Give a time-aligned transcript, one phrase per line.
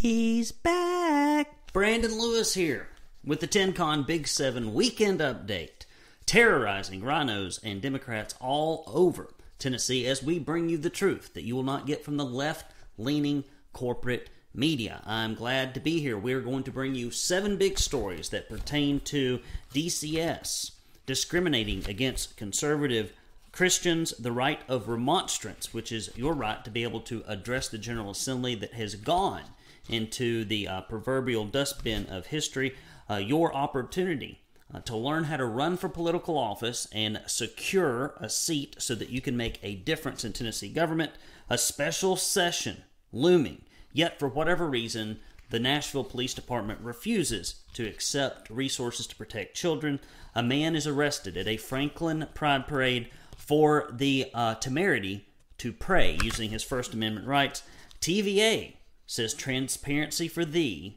[0.00, 1.74] He's back.
[1.74, 2.88] Brandon Lewis here
[3.22, 5.84] with the TennCon Big 7 weekend update,
[6.24, 11.54] terrorizing rhinos and Democrats all over Tennessee as we bring you the truth that you
[11.54, 13.44] will not get from the left leaning
[13.74, 15.02] corporate media.
[15.04, 16.16] I'm glad to be here.
[16.16, 19.40] We're going to bring you seven big stories that pertain to
[19.74, 20.70] DCS
[21.04, 23.12] discriminating against conservative
[23.52, 27.76] Christians, the right of remonstrance, which is your right to be able to address the
[27.76, 29.42] General Assembly that has gone
[29.88, 32.74] into the uh, proverbial dustbin of history,
[33.08, 34.40] uh, your opportunity
[34.72, 39.10] uh, to learn how to run for political office and secure a seat so that
[39.10, 41.12] you can make a difference in Tennessee government,
[41.48, 43.62] a special session looming.
[43.92, 45.18] Yet, for whatever reason,
[45.50, 49.98] the Nashville Police Department refuses to accept resources to protect children.
[50.34, 55.26] A man is arrested at a Franklin Pride Parade for the uh, temerity
[55.58, 57.64] to pray using his First Amendment rights.
[58.00, 58.74] TVA
[59.10, 60.96] says transparency for thee,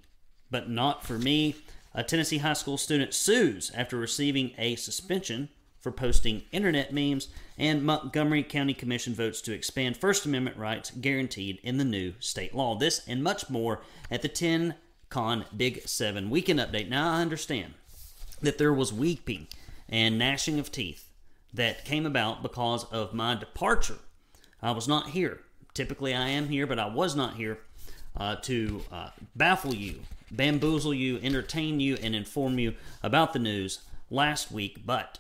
[0.52, 1.56] but not for me.
[1.96, 7.84] A Tennessee high school student sues after receiving a suspension for posting internet memes, and
[7.84, 12.76] Montgomery County Commission votes to expand First Amendment rights guaranteed in the new state law.
[12.76, 14.76] This and much more at the 10
[15.10, 16.90] Con Big 7 weekend update.
[16.90, 17.74] Now, I understand
[18.42, 19.48] that there was weeping
[19.90, 21.10] and gnashing of teeth
[21.52, 24.00] that came about because of my departure.
[24.62, 25.40] I was not here.
[25.74, 27.58] Typically, I am here, but I was not here
[28.18, 33.80] uh, to uh, baffle you, bamboozle you, entertain you, and inform you about the news
[34.10, 34.86] last week.
[34.86, 35.20] But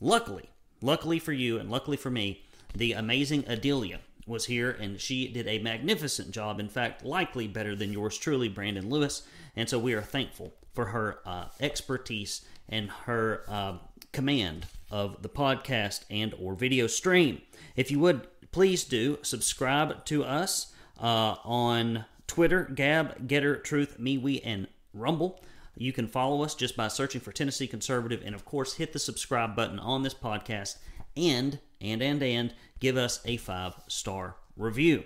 [0.00, 2.42] luckily, luckily for you and luckily for me,
[2.74, 6.60] the amazing Adelia was here and she did a magnificent job.
[6.60, 9.22] In fact, likely better than yours truly, Brandon Lewis.
[9.56, 13.74] And so we are thankful for her uh, expertise and her uh,
[14.12, 17.42] command of the podcast and or video stream.
[17.76, 24.40] If you would please do subscribe to us uh, on Twitter, Gab, Gettr, Truth, MeWe,
[24.42, 25.44] and Rumble.
[25.76, 28.98] You can follow us just by searching for Tennessee Conservative, and of course, hit the
[28.98, 30.78] subscribe button on this podcast,
[31.14, 35.04] and and and and give us a five star review.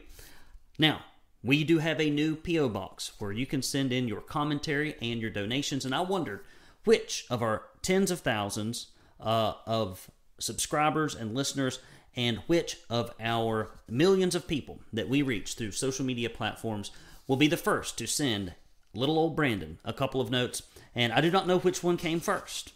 [0.79, 1.01] Now,
[1.43, 5.21] we do have a new PO box where you can send in your commentary and
[5.21, 6.45] your donations, and I wondered
[6.85, 11.81] which of our tens of thousands uh, of subscribers and listeners
[12.15, 16.91] and which of our millions of people that we reach through social media platforms
[17.27, 18.55] will be the first to send
[18.95, 20.63] little old Brandon a couple of notes,
[20.95, 22.73] and I do not know which one came first,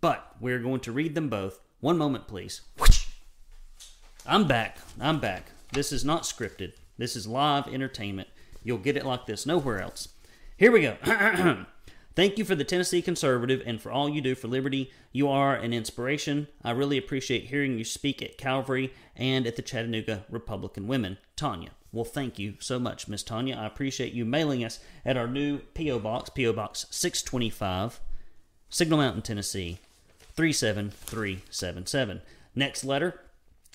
[0.00, 1.60] but we're going to read them both.
[1.80, 2.62] One moment, please.
[4.26, 4.78] I'm back.
[5.00, 5.52] I'm back.
[5.72, 6.72] This is not scripted.
[6.98, 8.28] This is live entertainment.
[8.62, 10.08] You'll get it like this nowhere else.
[10.56, 10.96] Here we go.
[12.16, 14.90] Thank you for the Tennessee Conservative and for all you do for liberty.
[15.12, 16.48] You are an inspiration.
[16.62, 21.18] I really appreciate hearing you speak at Calvary and at the Chattanooga Republican Women.
[21.36, 21.70] Tanya.
[21.92, 23.56] Well, thank you so much, Miss Tanya.
[23.56, 25.98] I appreciate you mailing us at our new P.O.
[25.98, 26.52] Box, P.O.
[26.52, 28.00] Box 625,
[28.68, 29.78] Signal Mountain, Tennessee
[30.36, 32.22] 37377.
[32.54, 33.20] Next letter.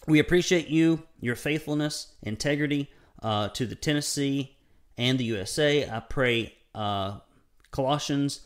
[0.07, 2.89] We appreciate you, your faithfulness, integrity
[3.21, 4.55] uh, to the Tennessee
[4.97, 5.89] and the USA.
[5.89, 7.19] I pray uh,
[7.71, 8.41] Colossians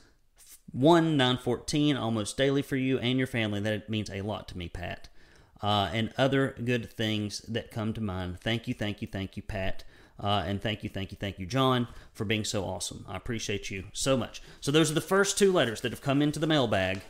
[0.72, 3.60] 1 9 14 almost daily for you and your family.
[3.60, 5.10] That means a lot to me, Pat
[5.62, 8.40] uh, and other good things that come to mind.
[8.40, 9.84] Thank you, thank you, thank you, Pat.
[10.22, 13.06] Uh, and thank you, thank you, thank you, John, for being so awesome.
[13.08, 14.42] I appreciate you so much.
[14.60, 17.02] So, those are the first two letters that have come into the mailbag.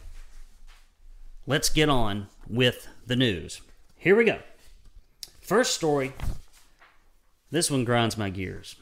[1.47, 3.61] Let's get on with the news.
[3.95, 4.39] Here we go.
[5.41, 6.13] First story.
[7.49, 8.75] This one grinds my gears.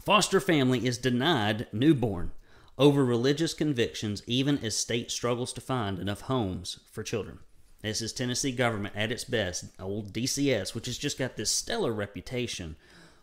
[0.00, 2.30] Foster family is denied newborn
[2.78, 7.40] over religious convictions, even as state struggles to find enough homes for children.
[7.82, 11.92] This is Tennessee government at its best, old DCS, which has just got this stellar
[11.92, 12.76] reputation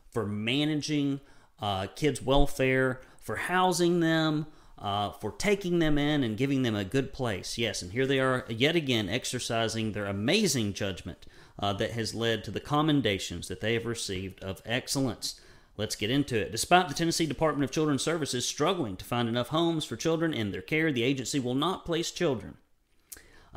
[0.09, 1.19] for managing
[1.61, 4.47] uh, kids' welfare, for housing them,
[4.79, 7.59] uh, for taking them in and giving them a good place.
[7.59, 11.27] Yes, and here they are yet again exercising their amazing judgment
[11.59, 15.39] uh, that has led to the commendations that they have received of excellence.
[15.75, 16.51] Let's get into it.
[16.51, 20.49] Despite the Tennessee Department of Children's Services struggling to find enough homes for children in
[20.49, 22.57] their care, the agency will not place children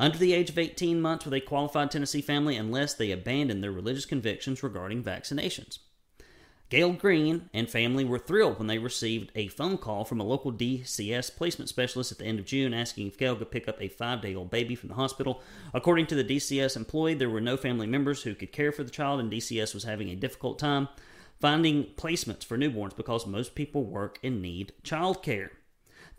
[0.01, 3.71] under the age of 18 months with a qualified Tennessee family unless they abandon their
[3.71, 5.79] religious convictions regarding vaccinations.
[6.71, 10.53] Gail Green and family were thrilled when they received a phone call from a local
[10.53, 13.89] DCS placement specialist at the end of June asking if Gail could pick up a
[13.89, 15.43] five day old baby from the hospital.
[15.75, 18.91] According to the DCS employee, there were no family members who could care for the
[18.91, 20.89] child, and DCS was having a difficult time
[21.41, 25.51] finding placements for newborns because most people work and need child care.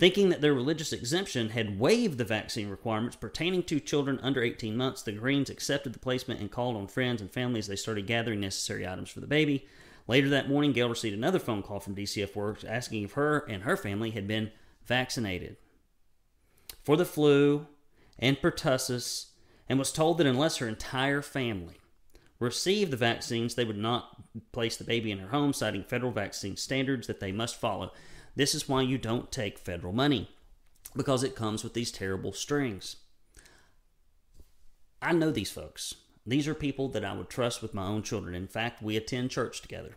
[0.01, 4.75] Thinking that their religious exemption had waived the vaccine requirements pertaining to children under 18
[4.75, 8.07] months, the Greens accepted the placement and called on friends and family as they started
[8.07, 9.67] gathering necessary items for the baby.
[10.07, 13.61] Later that morning, Gail received another phone call from DCS Works asking if her and
[13.61, 14.49] her family had been
[14.87, 15.57] vaccinated
[16.81, 17.67] for the flu
[18.17, 19.27] and pertussis
[19.69, 21.75] and was told that unless her entire family
[22.39, 24.17] received the vaccines, they would not
[24.51, 27.91] place the baby in her home, citing federal vaccine standards that they must follow.
[28.35, 30.29] This is why you don't take federal money,
[30.95, 32.97] because it comes with these terrible strings.
[35.01, 35.95] I know these folks.
[36.25, 38.35] These are people that I would trust with my own children.
[38.35, 39.95] In fact, we attend church together.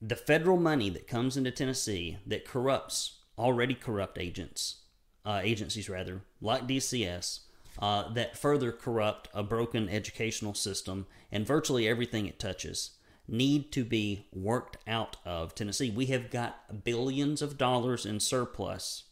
[0.00, 4.80] The federal money that comes into Tennessee that corrupts already corrupt agents,
[5.24, 7.40] uh, agencies rather, like DCS,
[7.78, 12.98] uh, that further corrupt a broken educational system and virtually everything it touches
[13.28, 15.90] need to be worked out of Tennessee.
[15.90, 19.04] We have got billions of dollars in surplus,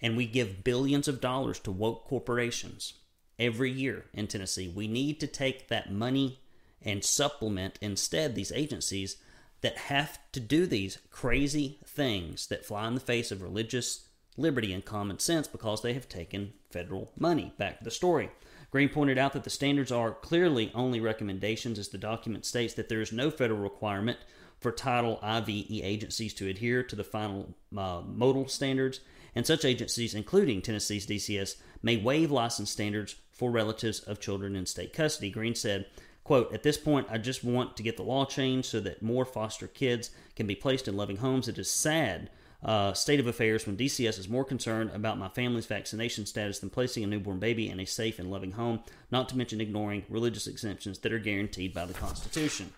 [0.00, 2.94] and we give billions of dollars to woke corporations
[3.38, 4.68] every year in Tennessee.
[4.68, 6.40] We need to take that money
[6.82, 9.16] and supplement instead these agencies
[9.60, 14.72] that have to do these crazy things that fly in the face of religious liberty
[14.72, 17.52] and common sense because they have taken federal money.
[17.58, 18.30] Back to the story.
[18.70, 22.88] Green pointed out that the standards are clearly only recommendations, as the document states that
[22.88, 24.18] there is no federal requirement
[24.60, 29.00] for Title IV-E agencies to adhere to the final uh, modal standards,
[29.34, 34.66] and such agencies, including Tennessee's DCS, may waive license standards for relatives of children in
[34.66, 35.30] state custody.
[35.30, 35.86] Green said,
[36.24, 39.24] quote, At this point, I just want to get the law changed so that more
[39.24, 41.48] foster kids can be placed in loving homes.
[41.48, 42.30] It is sad
[42.62, 46.70] uh, state of affairs when DCS is more concerned about my family's vaccination status than
[46.70, 48.80] placing a newborn baby in a safe and loving home,
[49.10, 52.72] not to mention ignoring religious exemptions that are guaranteed by the Constitution.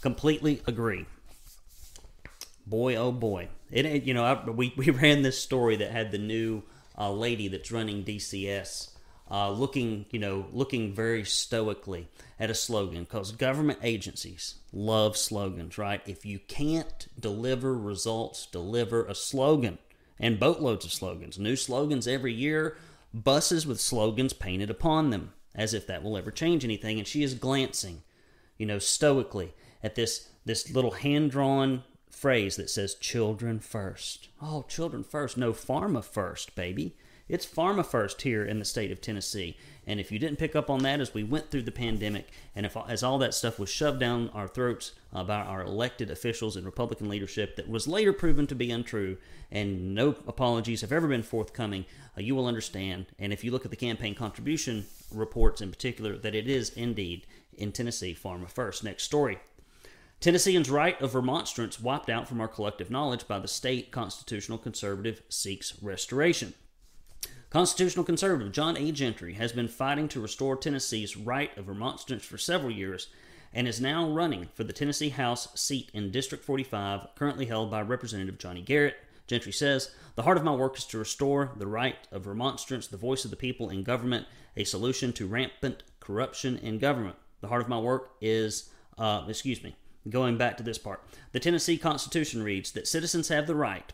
[0.00, 1.06] Completely agree.
[2.66, 3.48] Boy, oh boy.
[3.70, 6.62] It, you know, I, we, we ran this story that had the new
[6.96, 8.93] uh, lady that's running DCS
[9.30, 15.78] uh, looking, you know, looking very stoically at a slogan because government agencies love slogans,
[15.78, 16.02] right?
[16.06, 19.78] If you can't deliver results, deliver a slogan
[20.18, 22.76] and boatloads of slogans, new slogans every year,
[23.12, 26.98] buses with slogans painted upon them, as if that will ever change anything.
[26.98, 28.02] And she is glancing,
[28.58, 34.64] you know, stoically at this this little hand drawn phrase that says "children first." Oh,
[34.68, 35.36] children first.
[35.38, 36.96] No, pharma first, baby.
[37.26, 39.56] It's pharma first here in the state of Tennessee.
[39.86, 42.66] And if you didn't pick up on that as we went through the pandemic, and
[42.66, 46.56] if as all that stuff was shoved down our throats uh, by our elected officials
[46.56, 49.16] and Republican leadership, that was later proven to be untrue,
[49.50, 51.86] and no apologies have ever been forthcoming,
[52.16, 53.06] uh, you will understand.
[53.18, 57.26] And if you look at the campaign contribution reports in particular, that it is indeed
[57.56, 58.84] in Tennessee pharma first.
[58.84, 59.38] Next story.
[60.20, 65.22] Tennesseans' right of remonstrance wiped out from our collective knowledge by the state constitutional conservative
[65.28, 66.54] seeks restoration.
[67.54, 68.90] Constitutional conservative John A.
[68.90, 73.10] Gentry has been fighting to restore Tennessee's right of remonstrance for several years
[73.52, 77.80] and is now running for the Tennessee House seat in District 45, currently held by
[77.80, 78.96] Representative Johnny Garrett.
[79.28, 82.96] Gentry says, The heart of my work is to restore the right of remonstrance, the
[82.96, 84.26] voice of the people in government,
[84.56, 87.14] a solution to rampant corruption in government.
[87.40, 89.76] The heart of my work is, uh, excuse me,
[90.08, 91.04] going back to this part.
[91.30, 93.92] The Tennessee Constitution reads that citizens have the right,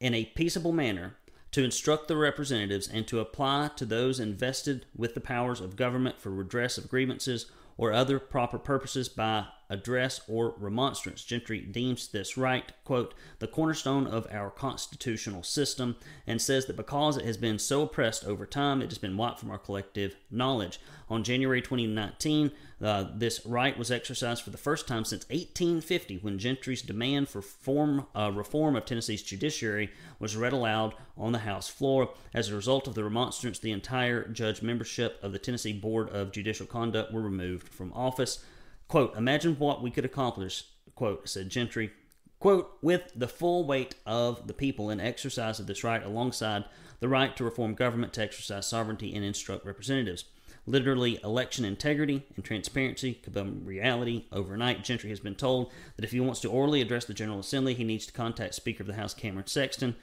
[0.00, 1.16] in a peaceable manner,
[1.54, 6.18] to instruct the representatives and to apply to those invested with the powers of government
[6.18, 7.46] for redress of grievances
[7.76, 11.24] or other proper purposes by address or remonstrance.
[11.24, 17.16] Gentry deems this right, quote, the cornerstone of our constitutional system, and says that because
[17.16, 20.80] it has been so oppressed over time, it has been wiped from our collective knowledge.
[21.10, 22.50] On January 2019,
[22.82, 27.42] uh, this right was exercised for the first time since 1850 when Gentry's demand for
[27.42, 32.12] form, uh, reform of Tennessee's judiciary was read aloud on the House floor.
[32.32, 36.32] As a result of the remonstrance, the entire judge membership of the Tennessee Board of
[36.32, 38.44] Judicial Conduct were removed from office.
[38.88, 40.64] Quote, imagine what we could accomplish,
[40.94, 41.90] quote, said Gentry,
[42.38, 46.64] quote, with the full weight of the people in exercise of this right alongside
[47.00, 50.24] the right to reform government to exercise sovereignty and instruct representatives.
[50.66, 54.84] Literally, election integrity and transparency could become reality overnight.
[54.84, 57.84] Gentry has been told that if he wants to orally address the General Assembly, he
[57.84, 59.94] needs to contact Speaker of the House Cameron Sexton.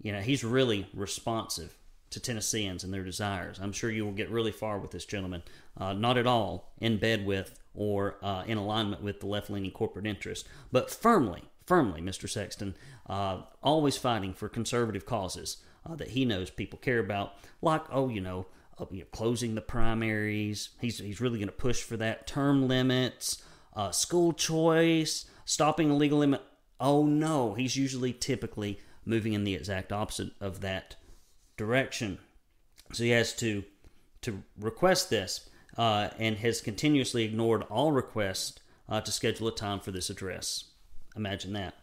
[0.00, 1.76] You know, he's really responsive
[2.10, 3.58] to Tennesseans and their desires.
[3.60, 5.42] I'm sure you will get really far with this gentleman.
[5.76, 9.70] Uh, not at all in bed with or uh, in alignment with the left leaning
[9.70, 12.28] corporate interest, but firmly, firmly, Mr.
[12.28, 12.74] Sexton,
[13.08, 18.08] uh, always fighting for conservative causes uh, that he knows people care about, like, oh,
[18.08, 18.46] you know,
[18.78, 20.70] uh, you know closing the primaries.
[20.80, 22.26] He's, he's really going to push for that.
[22.26, 23.42] Term limits,
[23.74, 26.42] uh, school choice, stopping the legal limit.
[26.80, 30.96] Oh, no, he's usually typically moving in the exact opposite of that
[31.56, 32.18] direction.
[32.92, 33.64] So he has to
[34.22, 39.80] to request this uh, and has continuously ignored all requests uh, to schedule a time
[39.80, 40.64] for this address.
[41.16, 41.74] Imagine that.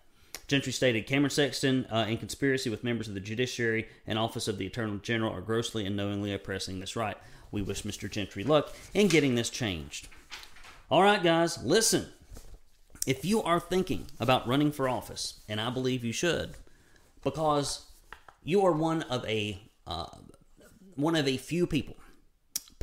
[0.47, 4.57] Gentry stated Cameron Sexton, uh, in conspiracy with members of the judiciary and office of
[4.57, 7.17] the Attorney General, are grossly and knowingly oppressing this right.
[7.51, 8.09] We wish Mr.
[8.09, 10.07] Gentry luck in getting this changed.
[10.91, 12.07] All right, guys, listen.
[13.05, 16.55] If you are thinking about running for office, and I believe you should,
[17.23, 17.85] because
[18.43, 20.07] you are one of a uh,
[20.95, 21.95] one of a few people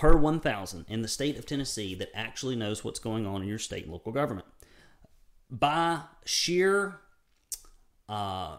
[0.00, 3.58] per 1,000 in the state of Tennessee that actually knows what's going on in your
[3.58, 4.46] state and local government.
[5.50, 7.00] By sheer
[8.08, 8.56] uh,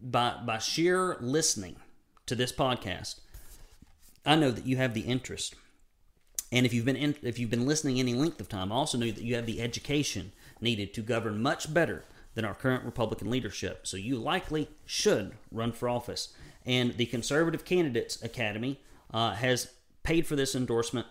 [0.00, 1.76] by by sheer listening
[2.24, 3.20] to this podcast,
[4.24, 5.56] I know that you have the interest.
[6.50, 8.96] And if you've been in, if you've been listening any length of time, I also
[8.96, 12.04] know that you have the education needed to govern much better
[12.34, 13.86] than our current Republican leadership.
[13.86, 16.32] So you likely should run for office.
[16.64, 18.80] And the Conservative Candidates Academy
[19.12, 19.72] uh, has
[20.08, 21.06] paid for this endorsement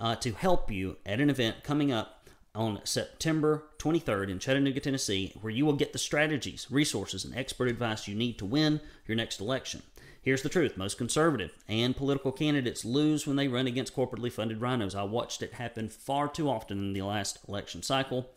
[0.00, 5.32] uh, to help you at an event coming up on September 23rd in Chattanooga, Tennessee,
[5.40, 9.16] where you will get the strategies, resources, and expert advice you need to win your
[9.16, 9.84] next election.
[10.20, 14.60] Here's the truth most conservative and political candidates lose when they run against corporately funded
[14.60, 14.96] rhinos.
[14.96, 18.30] I watched it happen far too often in the last election cycle.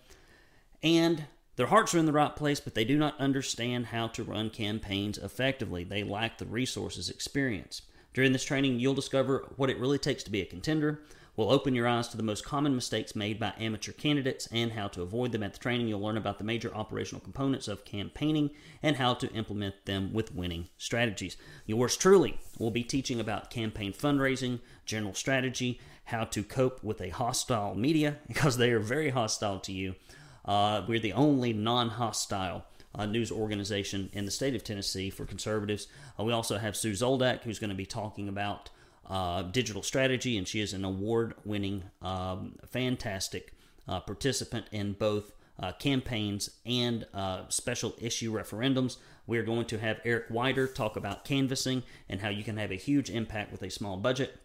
[0.84, 4.24] And their hearts are in the right place, but they do not understand how to
[4.24, 5.84] run campaigns effectively.
[5.84, 7.82] They lack the resources, experience.
[8.13, 11.01] During this training, you'll discover what it really takes to be a contender,
[11.36, 14.88] We'll open your eyes to the most common mistakes made by amateur candidates and how
[14.89, 15.41] to avoid them.
[15.41, 18.51] At the training, you'll learn about the major operational components of campaigning
[18.84, 21.36] and how to implement them with winning strategies.
[21.65, 27.10] Yours truly will be teaching about campaign fundraising, general strategy, how to cope with a
[27.10, 29.96] hostile media because they are very hostile to you.
[30.46, 35.25] Uh, we're the only non hostile uh, news organization in the state of Tennessee for
[35.25, 35.88] conservatives.
[36.19, 38.69] Uh, we also have Sue Zoldak, who's going to be talking about
[39.09, 43.53] uh, digital strategy, and she is an award winning, um, fantastic
[43.88, 47.05] uh, participant in both uh, campaigns and
[47.50, 48.97] special issue referendums.
[49.27, 52.75] We're going to have Eric Wider talk about canvassing and how you can have a
[52.75, 54.38] huge impact with a small budget.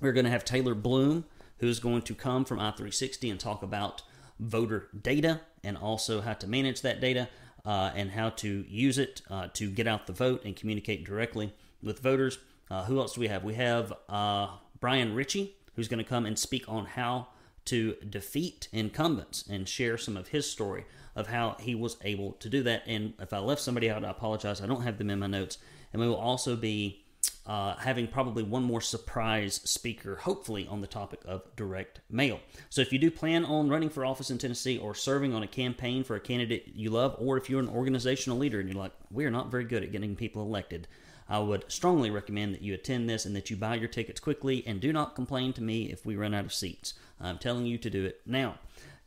[0.00, 1.24] We're going to have Taylor Bloom,
[1.58, 4.02] who's going to come from I360 and talk about
[4.40, 7.28] voter data and also how to manage that data
[7.64, 11.52] uh, and how to use it uh, to get out the vote and communicate directly
[11.82, 12.38] with voters.
[12.70, 13.44] Uh, who else do we have?
[13.44, 14.48] We have uh,
[14.80, 17.28] Brian Ritchie, who's going to come and speak on how
[17.66, 20.84] to defeat incumbents and share some of his story
[21.16, 22.82] of how he was able to do that.
[22.86, 24.60] And if I left somebody out, I apologize.
[24.60, 25.58] I don't have them in my notes.
[25.92, 27.03] And we will also be
[27.46, 32.40] uh, having probably one more surprise speaker, hopefully on the topic of direct mail.
[32.70, 35.46] So, if you do plan on running for office in Tennessee or serving on a
[35.46, 38.92] campaign for a candidate you love, or if you're an organizational leader and you're like,
[39.10, 40.88] we're not very good at getting people elected,
[41.28, 44.62] I would strongly recommend that you attend this and that you buy your tickets quickly
[44.66, 46.94] and do not complain to me if we run out of seats.
[47.20, 48.56] I'm telling you to do it now.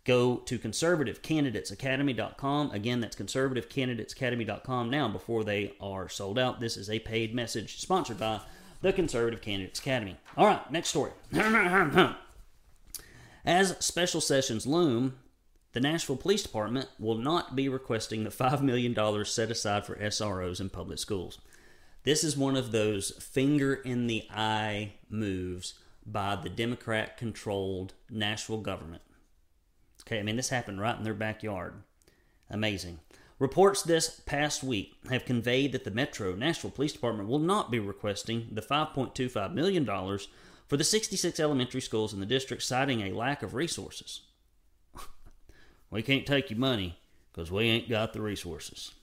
[0.07, 2.71] Go to conservativecandidatesacademy.com.
[2.71, 6.61] Again, that's conservativecandidatesacademy.com now before they are sold out.
[6.61, 8.39] This is a paid message sponsored by
[8.81, 10.15] the Conservative Candidates Academy.
[10.37, 11.11] All right, next story.
[13.45, 15.17] As special sessions loom,
[15.73, 18.95] the Nashville Police Department will not be requesting the $5 million
[19.25, 21.41] set aside for SROs in public schools.
[22.03, 25.73] This is one of those finger in the eye moves
[26.05, 29.01] by the Democrat controlled Nashville government.
[30.07, 31.73] Okay, I mean, this happened right in their backyard.
[32.49, 32.99] Amazing.
[33.39, 37.77] Reports this past week have conveyed that the Metro Nashville Police Department will not be
[37.77, 43.43] requesting the $5.25 million for the 66 elementary schools in the district, citing a lack
[43.43, 44.21] of resources.
[45.91, 46.97] we can't take your money
[47.33, 48.93] because we ain't got the resources.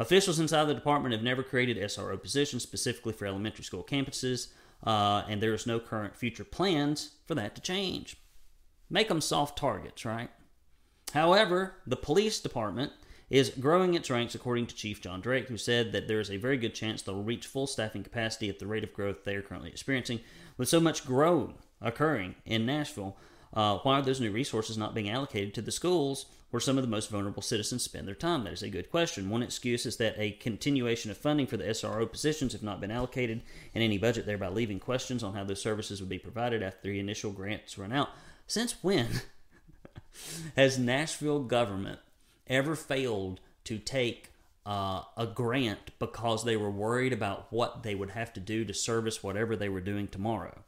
[0.00, 4.48] Officials inside the department have never created SRO positions specifically for elementary school campuses,
[4.84, 8.16] uh, and there is no current future plans for that to change.
[8.90, 10.30] Make them soft targets, right?
[11.12, 12.92] However, the police department
[13.30, 16.36] is growing its ranks, according to Chief John Drake, who said that there is a
[16.36, 19.42] very good chance they'll reach full staffing capacity at the rate of growth they are
[19.42, 20.20] currently experiencing.
[20.56, 23.16] With so much growth occurring in Nashville,
[23.54, 26.82] uh, why are those new resources not being allocated to the schools where some of
[26.82, 28.42] the most vulnerable citizens spend their time?
[28.42, 29.30] That is a good question.
[29.30, 32.90] One excuse is that a continuation of funding for the SRO positions have not been
[32.90, 33.42] allocated
[33.74, 36.98] in any budget, thereby leaving questions on how those services would be provided after the
[36.98, 38.10] initial grants run out.
[38.48, 39.08] Since when
[40.56, 42.00] has Nashville government
[42.46, 44.32] ever failed to take
[44.66, 48.74] uh, a grant because they were worried about what they would have to do to
[48.74, 50.62] service whatever they were doing tomorrow?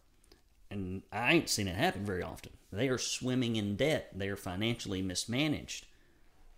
[0.71, 2.53] And I ain't seen it happen very often.
[2.73, 4.11] They are swimming in debt.
[4.15, 5.87] They are financially mismanaged.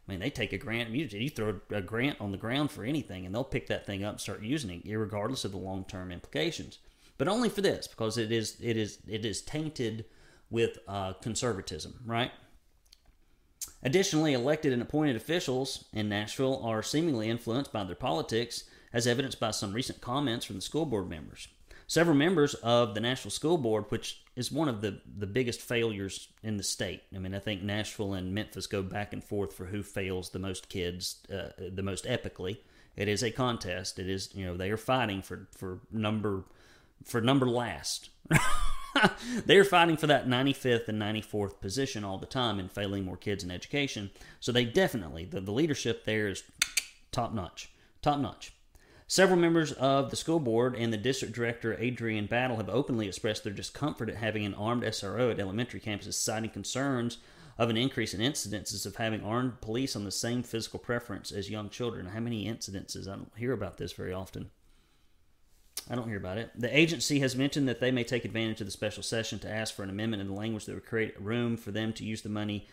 [0.07, 0.91] I mean, they take a grant.
[0.91, 4.05] You, you throw a grant on the ground for anything, and they'll pick that thing
[4.05, 6.79] up and start using it, regardless of the long term implications.
[7.17, 10.05] But only for this, because it is it is it is tainted
[10.51, 12.31] with uh, conservatism, right?
[13.83, 19.41] Additionally, elected and appointed officials in Nashville are seemingly influenced by their politics, as evidenced
[19.41, 21.49] by some recent comments from the school board members.
[21.87, 26.29] Several members of the Nashville School Board, which is one of the, the biggest failures
[26.43, 27.03] in the state.
[27.15, 30.39] I mean, I think Nashville and Memphis go back and forth for who fails the
[30.39, 32.59] most kids uh, the most epically.
[32.97, 33.99] It is a contest.
[33.99, 36.45] It is, you know, they are fighting for, for number
[37.05, 38.09] for number last.
[39.47, 43.45] They're fighting for that 95th and 94th position all the time and failing more kids
[43.45, 44.11] in education.
[44.41, 46.45] So they definitely, the, the leadership there is
[47.13, 47.71] top notch.
[48.03, 48.53] Top notch.
[49.07, 53.45] Several members of the school board and the district director, Adrienne Battle, have openly expressed
[53.45, 57.19] their discomfort at having an armed SRO at elementary campuses, citing concerns
[57.59, 61.51] of an increase in incidences of having armed police on the same physical preference as
[61.51, 62.07] young children.
[62.07, 63.07] How many incidences?
[63.07, 64.51] I don't hear about this very often.
[65.91, 66.51] I don't hear about it.
[66.57, 69.75] The agency has mentioned that they may take advantage of the special session to ask
[69.75, 72.29] for an amendment in the language that would create room for them to use the
[72.29, 72.67] money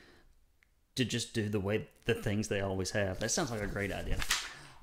[0.96, 3.20] to just do the way the things they always have.
[3.20, 4.17] That sounds like a great idea.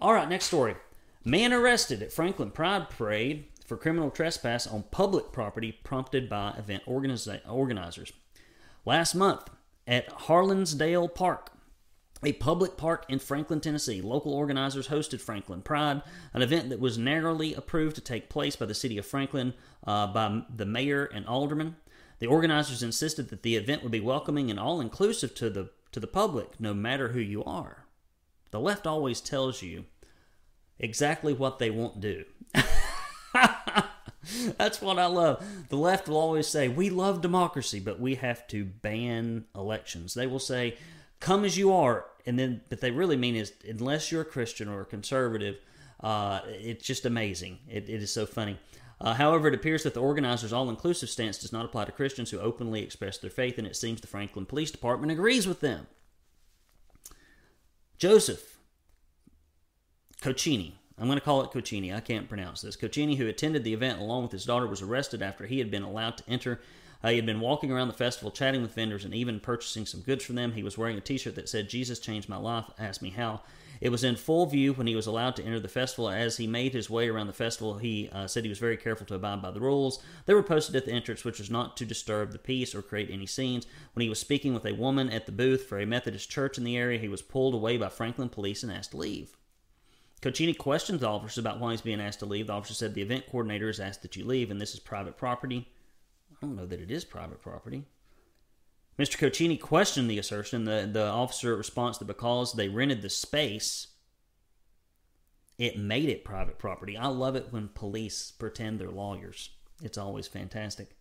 [0.01, 0.77] All right, next story.
[1.25, 6.83] Man arrested at Franklin Pride Parade for criminal trespass on public property prompted by event
[6.87, 8.13] organizers.
[8.85, 9.51] Last month
[9.87, 11.51] at Harlinsdale Park,
[12.23, 14.01] a public park in Franklin, Tennessee.
[14.01, 18.67] Local organizers hosted Franklin Pride, an event that was narrowly approved to take place by
[18.67, 19.55] the city of Franklin
[19.87, 21.77] uh, by the mayor and aldermen.
[22.19, 26.01] The organizers insisted that the event would be welcoming and all inclusive to the to
[26.01, 27.87] the public, no matter who you are.
[28.51, 29.87] The left always tells you
[30.79, 32.25] exactly what they won't do.
[34.59, 35.45] That's what I love.
[35.69, 40.15] The left will always say, We love democracy, but we have to ban elections.
[40.15, 40.77] They will say,
[41.21, 44.69] come as you are and then but they really mean is unless you're a christian
[44.69, 45.57] or a conservative
[46.01, 48.59] uh, it's just amazing it, it is so funny
[49.01, 52.39] uh, however it appears that the organizers all-inclusive stance does not apply to christians who
[52.39, 55.87] openly express their faith and it seems the franklin police department agrees with them
[57.99, 58.59] joseph
[60.21, 60.73] Cochini.
[60.99, 61.95] I'm going to call it Cochini.
[61.95, 62.77] I can't pronounce this.
[62.77, 65.83] Cochini, who attended the event along with his daughter, was arrested after he had been
[65.83, 66.61] allowed to enter
[67.03, 70.01] uh, he had been walking around the festival, chatting with vendors, and even purchasing some
[70.01, 70.53] goods from them.
[70.53, 72.65] He was wearing a t shirt that said, Jesus changed my life.
[72.79, 73.43] Asked me how.
[73.81, 76.09] It was in full view when he was allowed to enter the festival.
[76.09, 79.07] As he made his way around the festival, he uh, said he was very careful
[79.07, 80.03] to abide by the rules.
[80.27, 83.11] They were posted at the entrance, which was not to disturb the peace or create
[83.11, 83.67] any scenes.
[83.93, 86.65] When he was speaking with a woman at the booth for a Methodist church in
[86.65, 89.37] the area, he was pulled away by Franklin police and asked to leave.
[90.21, 92.49] Cochini questioned the officers about why he's being asked to leave.
[92.49, 95.17] The officer said the event coordinator has asked that you leave, and this is private
[95.17, 95.69] property.
[96.41, 97.85] I don't know that it is private property.
[98.99, 99.17] Mr.
[99.17, 100.65] Cochini questioned the assertion.
[100.65, 103.89] The, the officer response that because they rented the space,
[105.57, 106.97] it made it private property.
[106.97, 109.51] I love it when police pretend they're lawyers.
[109.83, 110.97] It's always fantastic.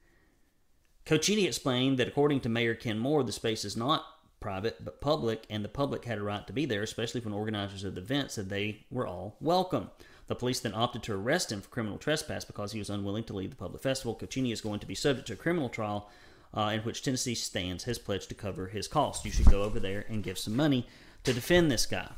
[1.05, 4.05] Cochini explained that according to Mayor Ken Moore, the space is not
[4.39, 7.83] private but public, and the public had a right to be there, especially when organizers
[7.83, 9.89] of the event said they were all welcome.
[10.27, 13.33] The police then opted to arrest him for criminal trespass because he was unwilling to
[13.33, 14.15] leave the public festival.
[14.15, 16.09] Cochini is going to be subject to a criminal trial
[16.53, 19.25] uh, in which Tennessee Stands has pledged to cover his costs.
[19.25, 20.85] You should go over there and give some money
[21.23, 22.09] to defend this guy.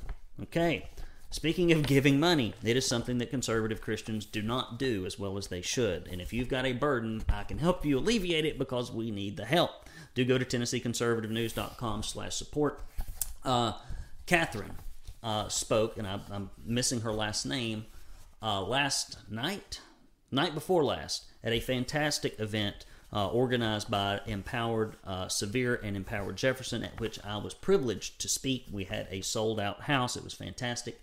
[0.41, 0.89] Okay.
[1.31, 5.37] Speaking of giving money, it is something that conservative Christians do not do as well
[5.37, 6.07] as they should.
[6.07, 9.37] And if you've got a burden, I can help you alleviate it because we need
[9.37, 9.87] the help.
[10.15, 12.81] Do go to TennesseeConservativeNews.com slash support.
[13.45, 13.73] Uh,
[14.25, 14.75] Catherine
[15.21, 17.85] uh, spoke, and I, I'm missing her last name,
[18.41, 19.81] uh, last night,
[20.31, 26.35] night before last, at a fantastic event uh, organized by Empowered uh, Sevier and Empowered
[26.35, 28.65] Jefferson, at which I was privileged to speak.
[28.71, 31.01] We had a sold out house, it was fantastic.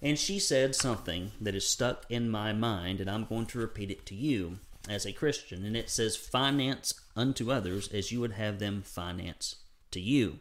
[0.00, 3.90] And she said something that is stuck in my mind, and I'm going to repeat
[3.90, 5.64] it to you as a Christian.
[5.64, 9.56] And it says, Finance unto others as you would have them finance
[9.92, 10.40] to you.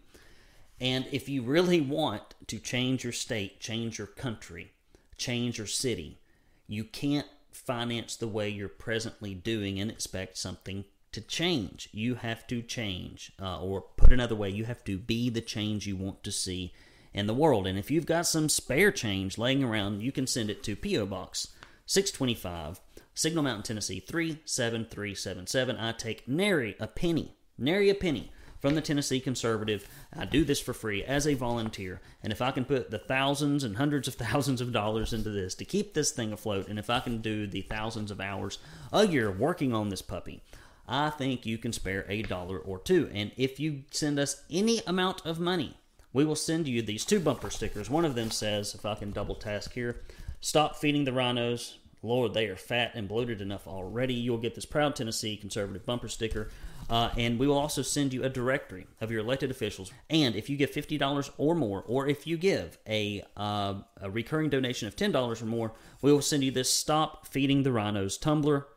[0.81, 4.72] And if you really want to change your state, change your country,
[5.17, 6.19] change your city.
[6.67, 11.89] You can't finance the way you're presently doing and expect something to change.
[11.91, 13.31] You have to change.
[13.41, 16.73] Uh, or put another way, you have to be the change you want to see
[17.13, 17.67] in the world.
[17.67, 21.05] And if you've got some spare change laying around, you can send it to P.O.
[21.05, 21.49] Box
[21.85, 22.81] 625,
[23.13, 25.77] Signal Mountain, Tennessee 37377.
[25.77, 28.31] I take nary a penny, nary a penny
[28.63, 29.85] from the Tennessee Conservative.
[30.17, 31.99] I do this for free as a volunteer.
[32.23, 35.53] And if I can put the thousands and hundreds of thousands of dollars into this
[35.55, 38.59] to keep this thing afloat, and if I can do the thousands of hours
[38.93, 40.41] a year working on this puppy,
[40.87, 43.11] I think you can spare a dollar or two.
[43.13, 45.75] And if you send us any amount of money,
[46.13, 47.89] we will send you these two bumper stickers.
[47.89, 49.99] One of them says, if I can double task here,
[50.39, 51.79] stop feeding the rhinos.
[52.01, 54.13] Lord, they are fat and bloated enough already.
[54.13, 56.49] You'll get this proud Tennessee conservative bumper sticker
[56.89, 59.91] Uh, and we will also send you a directory of your elected officials.
[60.09, 64.49] And if you give $50 or more, or if you give a, uh, a recurring
[64.49, 68.67] donation of $10 or more, we will send you this Stop Feeding the Rhinos tumbler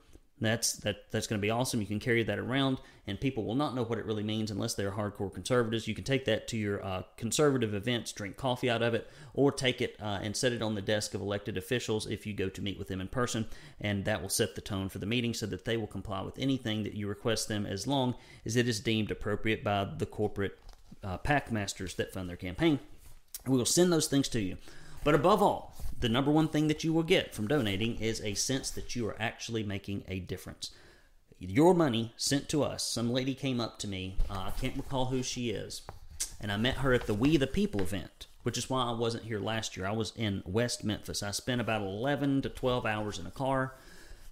[0.40, 1.80] that's that that's going to be awesome.
[1.80, 4.74] You can carry that around, and people will not know what it really means unless
[4.74, 5.88] they're hardcore conservatives.
[5.88, 9.50] You can take that to your uh, conservative events, drink coffee out of it, or
[9.50, 12.50] take it uh, and set it on the desk of elected officials if you go
[12.50, 13.46] to meet with them in person,
[13.80, 16.38] and that will set the tone for the meeting so that they will comply with
[16.38, 20.58] anything that you request them as long as it is deemed appropriate by the corporate
[21.02, 22.78] uh, pack masters that fund their campaign.
[23.46, 24.56] We will send those things to you.
[25.02, 28.34] But above all, the number one thing that you will get from donating is a
[28.34, 30.70] sense that you are actually making a difference.
[31.38, 32.82] Your money sent to us.
[32.82, 34.16] Some lady came up to me.
[34.28, 35.82] Uh, I can't recall who she is.
[36.40, 39.24] And I met her at the We the People event, which is why I wasn't
[39.24, 39.86] here last year.
[39.86, 41.22] I was in West Memphis.
[41.22, 43.74] I spent about 11 to 12 hours in a car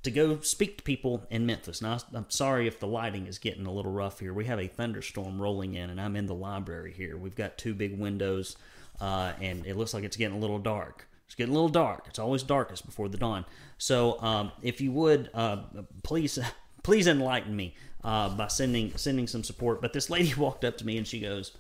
[0.03, 1.81] to go speak to people in Memphis.
[1.81, 4.35] Now, I'm sorry if the lighting is getting a little rough here.
[4.35, 7.17] We have a thunderstorm rolling in, and I'm in the library here.
[7.17, 8.57] We've got two big windows,
[9.01, 11.07] uh, and it looks like it's getting a little dark.
[11.27, 12.05] It's getting a little dark.
[12.09, 13.45] It's always darkest before the dawn.
[13.79, 15.59] So, um, if you would, uh,
[16.03, 16.39] please,
[16.83, 19.81] please enlighten me uh, by sending sending some support.
[19.81, 21.53] But this lady walked up to me and she goes,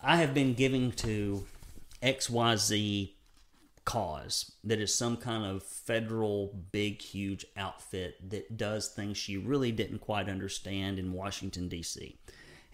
[0.00, 1.46] "I have been giving to
[2.02, 3.16] X Y Z
[3.84, 9.70] cause that is some kind of federal big huge outfit that does things she really
[9.70, 12.18] didn't quite understand in Washington D.C."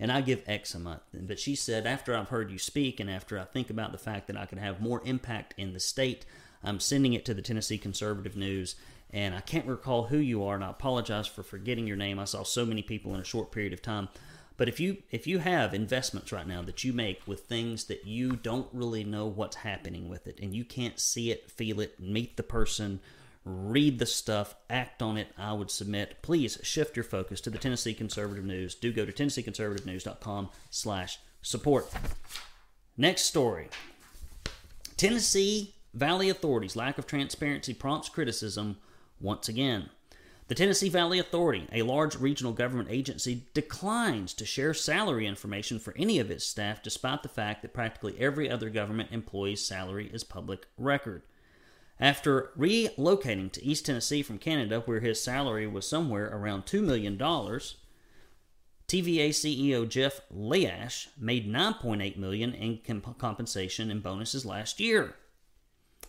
[0.00, 1.02] and I give X a month.
[1.12, 4.26] But she said, after I've heard you speak and after I think about the fact
[4.26, 6.24] that I can have more impact in the state,
[6.64, 8.74] I'm sending it to the Tennessee Conservative News.
[9.12, 12.18] And I can't recall who you are, and I apologize for forgetting your name.
[12.18, 14.08] I saw so many people in a short period of time.
[14.56, 18.06] But if you if you have investments right now that you make with things that
[18.06, 21.98] you don't really know what's happening with it, and you can't see it, feel it,
[21.98, 23.00] meet the person,
[23.44, 26.22] read the stuff, act on it, I would submit.
[26.22, 28.74] Please shift your focus to the Tennessee Conservative News.
[28.74, 31.90] Do go to tennesseeconservativenews.com slash support.
[32.96, 33.68] Next story.
[34.96, 38.76] Tennessee Valley Authority's lack of transparency prompts criticism
[39.20, 39.88] once again.
[40.48, 45.94] The Tennessee Valley Authority, a large regional government agency, declines to share salary information for
[45.96, 50.24] any of its staff despite the fact that practically every other government employee's salary is
[50.24, 51.22] public record.
[52.00, 57.18] After relocating to East Tennessee from Canada, where his salary was somewhere around $2 million,
[57.18, 57.68] TVA
[58.88, 62.80] CEO Jeff Lyash made 9.8 million in
[63.18, 65.14] compensation and bonuses last year.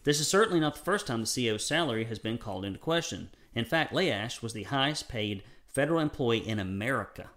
[0.06, 3.30] This is certainly not the first time the CEO's salary has been called into question.
[3.54, 7.30] In fact, Lyash was the highest paid federal employee in America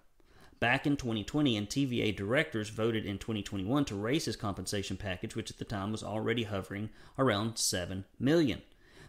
[0.64, 5.50] back in 2020, and TVA directors voted in 2021 to raise his compensation package, which
[5.50, 8.62] at the time was already hovering around 7 million.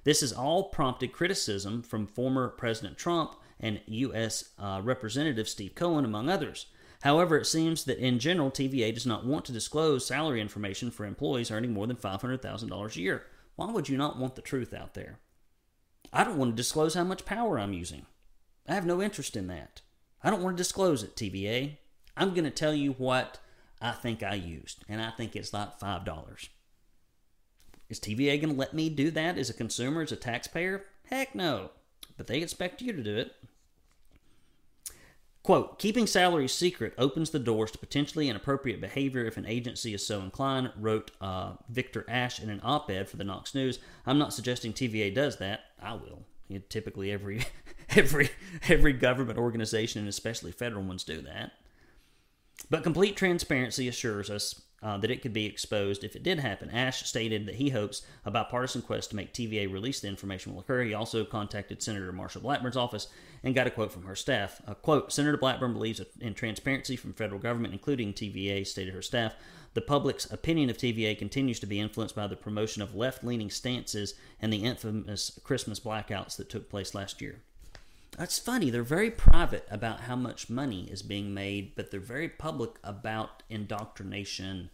[0.03, 4.49] This has all prompted criticism from former President Trump and U.S.
[4.59, 6.65] Uh, Representative Steve Cohen, among others.
[7.03, 11.05] However, it seems that in general, TVA does not want to disclose salary information for
[11.05, 13.27] employees earning more than $500,000 a year.
[13.55, 15.19] Why would you not want the truth out there?
[16.11, 18.07] I don't want to disclose how much power I'm using.
[18.67, 19.83] I have no interest in that.
[20.25, 21.77] I don't want to disclose it, TVA.
[22.17, 23.37] I'm going to tell you what
[23.79, 26.49] I think I used, and I think it's like $5.
[27.89, 30.83] Is TVA going to let me do that as a consumer, as a taxpayer?
[31.11, 31.69] Heck no.
[32.17, 33.33] But they expect you to do it.
[35.43, 40.07] Quote, keeping salaries secret opens the doors to potentially inappropriate behavior if an agency is
[40.07, 43.77] so inclined, wrote uh, Victor Ashe in an op ed for the Knox News.
[44.07, 45.65] I'm not suggesting TVA does that.
[45.79, 46.23] I will.
[46.47, 47.45] You know, typically, every
[47.89, 48.29] every
[48.67, 51.53] every government organization and especially federal ones do that.
[52.69, 56.69] But complete transparency assures us uh, that it could be exposed if it did happen.
[56.69, 60.61] Ashe stated that he hopes a bipartisan quest to make TVA release the information will
[60.61, 60.83] occur.
[60.83, 63.07] He also contacted Senator Marsha Blackburn's office
[63.43, 64.61] and got a quote from her staff.
[64.67, 69.33] A quote, Senator Blackburn believes in transparency from federal government, including TVA, stated her staff.
[69.75, 73.49] The public's opinion of TVA continues to be influenced by the promotion of left leaning
[73.49, 77.41] stances and the infamous Christmas blackouts that took place last year.
[78.17, 78.69] That's funny.
[78.69, 83.43] They're very private about how much money is being made, but they're very public about
[83.49, 84.69] indoctrination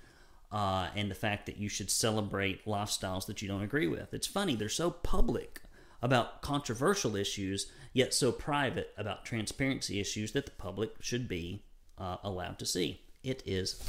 [0.52, 4.14] uh, and the fact that you should celebrate lifestyles that you don't agree with.
[4.14, 4.54] It's funny.
[4.54, 5.62] They're so public
[6.04, 11.64] about controversial issues, yet so private about transparency issues that the public should be
[11.98, 13.02] uh, allowed to see.
[13.24, 13.84] It is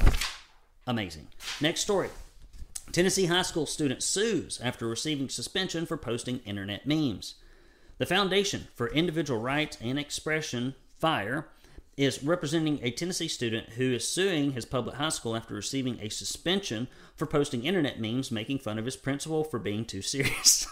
[0.87, 1.27] amazing.
[1.61, 2.09] Next story.
[2.91, 7.35] Tennessee high school student sues after receiving suspension for posting internet memes.
[7.97, 11.47] The Foundation for Individual Rights and Expression, FIRE,
[11.95, 16.09] is representing a Tennessee student who is suing his public high school after receiving a
[16.09, 20.67] suspension for posting internet memes making fun of his principal for being too serious.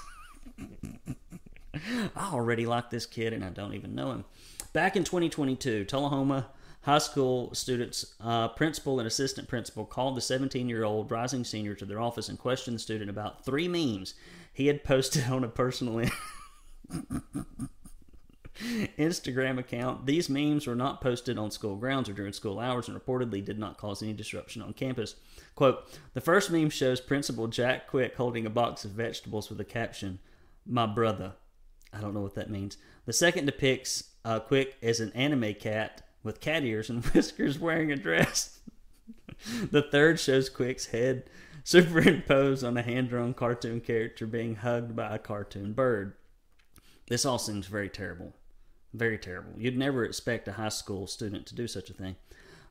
[2.15, 4.25] I already like this kid and I don't even know him.
[4.73, 6.47] Back in 2022, Tullahoma
[6.81, 11.75] high school students, uh, principal and assistant principal called the 17 year old rising senior
[11.75, 14.15] to their office and questioned the student about three memes
[14.53, 16.05] he had posted on a personal
[18.97, 20.05] Instagram account.
[20.05, 23.59] These memes were not posted on school grounds or during school hours and reportedly did
[23.59, 25.15] not cause any disruption on campus.
[25.55, 29.65] Quote The first meme shows Principal Jack Quick holding a box of vegetables with the
[29.65, 30.19] caption,
[30.65, 31.33] My brother.
[31.93, 32.77] I don't know what that means.
[33.05, 37.91] The second depicts uh, Quick as an anime cat with cat ears and whiskers wearing
[37.91, 38.59] a dress.
[39.71, 41.23] the third shows Quick's head
[41.63, 46.13] superimposed on a hand drawn cartoon character being hugged by a cartoon bird.
[47.07, 48.33] This all seems very terrible.
[48.93, 49.53] Very terrible.
[49.57, 52.15] You'd never expect a high school student to do such a thing.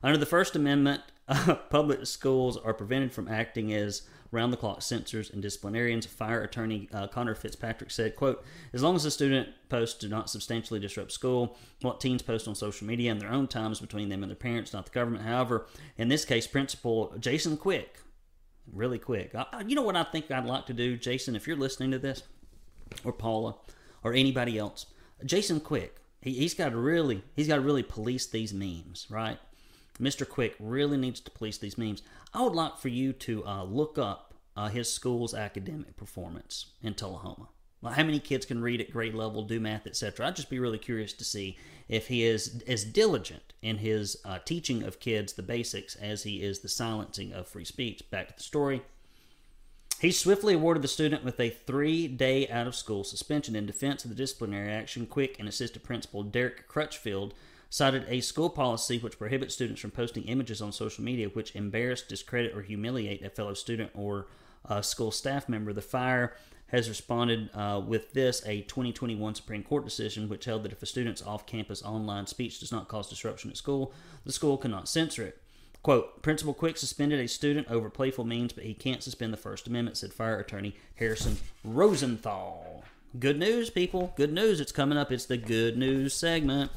[0.03, 4.81] Under the First Amendment, uh, public schools are prevented from acting as round the clock
[4.81, 6.05] censors and disciplinarians.
[6.05, 10.29] Fire attorney uh, Conor Fitzpatrick said, quote, as long as the student posts do not
[10.29, 14.23] substantially disrupt school, what teens post on social media in their own times between them
[14.23, 15.25] and their parents, not the government.
[15.25, 15.67] However,
[15.97, 17.99] in this case, Principal Jason Quick,
[18.71, 19.33] really quick.
[19.35, 21.99] I, you know what I think I'd like to do, Jason, if you're listening to
[21.99, 22.23] this,
[23.03, 23.55] or Paula,
[24.03, 24.85] or anybody else,
[25.25, 29.39] Jason Quick, he, he's got to really, he's got to really police these memes, right?
[30.01, 30.27] Mr.
[30.27, 32.01] Quick really needs to police these memes.
[32.33, 36.95] I would like for you to uh, look up uh, his school's academic performance in
[36.95, 37.49] Tullahoma.
[37.81, 40.27] Like how many kids can read at grade level, do math, etc.
[40.27, 41.57] I'd just be really curious to see
[41.89, 46.43] if he is as diligent in his uh, teaching of kids the basics as he
[46.43, 48.03] is the silencing of free speech.
[48.11, 48.81] Back to the story.
[49.99, 54.03] He swiftly awarded the student with a three day out of school suspension in defense
[54.03, 55.05] of the disciplinary action.
[55.05, 57.33] Quick and assistant principal Derek Crutchfield
[57.71, 62.01] cited a school policy which prohibits students from posting images on social media which embarrass,
[62.01, 64.27] discredit, or humiliate a fellow student or
[64.65, 65.71] a school staff member.
[65.71, 66.35] The fire
[66.67, 70.85] has responded uh, with this a 2021 Supreme Court decision which held that if a
[70.85, 73.93] student's off campus online speech does not cause disruption at school,
[74.25, 75.41] the school cannot censor it.
[75.81, 79.65] Quote, Principal Quick suspended a student over playful means, but he can't suspend the First
[79.65, 82.83] Amendment, said fire attorney Harrison Rosenthal.
[83.17, 84.13] Good news, people.
[84.17, 84.59] Good news.
[84.59, 85.11] It's coming up.
[85.11, 86.69] It's the good news segment.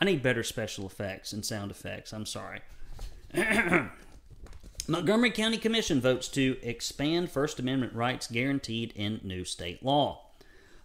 [0.00, 2.12] I need better special effects and sound effects.
[2.12, 2.60] I'm sorry.
[4.88, 10.24] Montgomery County Commission votes to expand First Amendment rights guaranteed in new state law.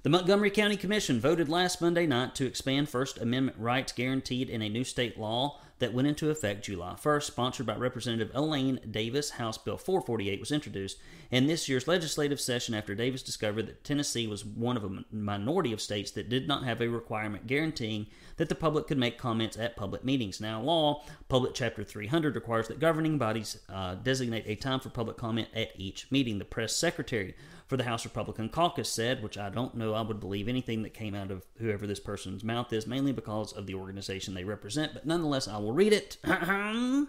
[0.01, 4.61] The Montgomery County Commission voted last Monday night to expand First Amendment rights guaranteed in
[4.61, 9.31] a new state law that went into effect July 1st, sponsored by Representative Elaine Davis.
[9.31, 10.97] House Bill 448 was introduced
[11.29, 15.73] in this year's legislative session after Davis discovered that Tennessee was one of a minority
[15.73, 19.57] of states that did not have a requirement guaranteeing that the public could make comments
[19.57, 20.39] at public meetings.
[20.39, 25.17] Now, law, Public Chapter 300, requires that governing bodies uh, designate a time for public
[25.17, 26.39] comment at each meeting.
[26.39, 27.35] The press secretary
[27.67, 30.93] for the House Republican caucus said, which I don't know, I would believe anything that
[30.93, 34.93] came out of whoever this person's mouth is, mainly because of the organization they represent,
[34.93, 36.17] but nonetheless, I will read it.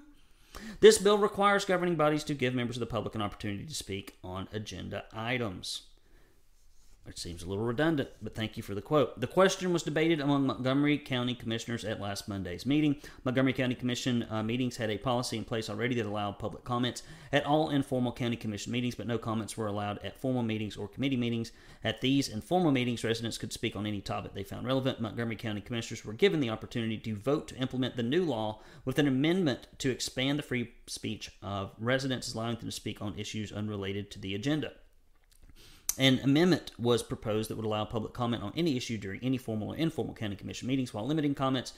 [0.80, 4.16] this bill requires governing bodies to give members of the public an opportunity to speak
[4.22, 5.82] on agenda items.
[7.06, 9.20] It seems a little redundant, but thank you for the quote.
[9.20, 12.96] The question was debated among Montgomery County commissioners at last Monday's meeting.
[13.24, 17.02] Montgomery County Commission uh, meetings had a policy in place already that allowed public comments
[17.30, 20.88] at all informal county commission meetings, but no comments were allowed at formal meetings or
[20.88, 21.52] committee meetings.
[21.84, 24.98] At these informal meetings, residents could speak on any topic they found relevant.
[24.98, 28.98] Montgomery County commissioners were given the opportunity to vote to implement the new law with
[28.98, 33.52] an amendment to expand the free speech of residents, allowing them to speak on issues
[33.52, 34.72] unrelated to the agenda.
[35.98, 39.72] An amendment was proposed that would allow public comment on any issue during any formal
[39.72, 41.72] or informal county commission meetings while limiting comments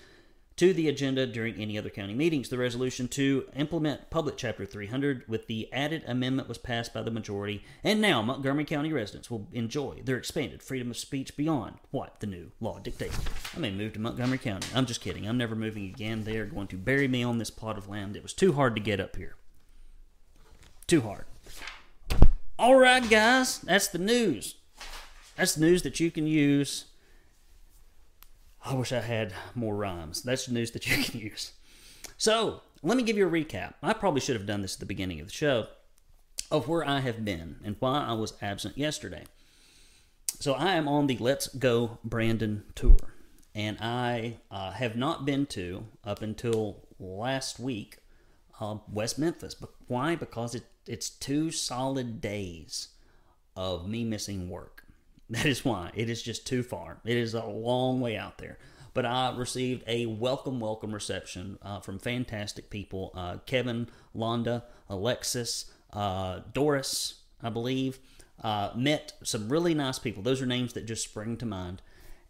[0.56, 2.48] to the agenda during any other county meetings.
[2.48, 7.10] The resolution to implement Public Chapter 300 with the added amendment was passed by the
[7.10, 12.20] majority, and now Montgomery County residents will enjoy their expanded freedom of speech beyond what
[12.20, 13.18] the new law dictates.
[13.54, 14.68] I may move to Montgomery County.
[14.74, 15.28] I'm just kidding.
[15.28, 16.24] I'm never moving again.
[16.24, 18.16] They are going to bury me on this plot of land.
[18.16, 19.36] It was too hard to get up here.
[20.86, 21.26] Too hard.
[22.58, 24.54] All right, guys, that's the news.
[25.36, 26.86] That's news that you can use.
[28.64, 30.22] I wish I had more rhymes.
[30.22, 31.52] That's news that you can use.
[32.16, 33.74] So, let me give you a recap.
[33.82, 35.66] I probably should have done this at the beginning of the show
[36.50, 39.24] of where I have been and why I was absent yesterday.
[40.40, 42.96] So, I am on the Let's Go Brandon tour,
[43.54, 47.98] and I uh, have not been to, up until last week,
[48.58, 49.54] uh, West Memphis.
[49.54, 50.16] But why?
[50.16, 52.88] Because it it's two solid days
[53.54, 54.82] of me missing work.
[55.28, 56.98] That is why it is just too far.
[57.04, 58.58] It is a long way out there.
[58.94, 65.64] But I received a welcome, welcome reception uh, from fantastic people uh, Kevin, Londa, Alexis,
[65.92, 67.98] uh, Doris, I believe.
[68.40, 70.22] Uh, met some really nice people.
[70.22, 71.82] Those are names that just spring to mind.